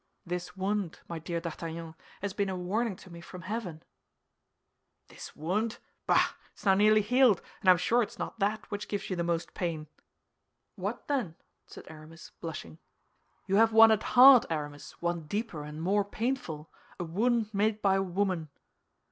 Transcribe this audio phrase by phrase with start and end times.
[0.25, 1.93] "This wound, my dear D'Artagnan,
[2.23, 3.83] has been a warning to me from heaven."
[5.09, 5.77] "This wound?
[6.07, 8.87] Bah, it is now nearly healed, and I am sure it is not that which
[8.87, 9.85] gives you the most pain."
[10.75, 11.35] "What, then?"
[11.67, 12.79] said Aramis, blushing.
[13.45, 18.01] "You have one at heart, Aramis, one deeper and more painful—a wound made by a
[18.01, 18.49] woman."